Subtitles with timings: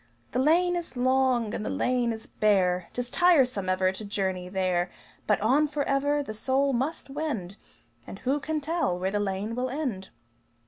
[0.31, 4.89] The lane is long, and the lane is bare, 'Tis tiresome ever to journey there;
[5.27, 7.55] But on forever the soul must wend
[8.07, 10.09] And who can tell where the lane will end?"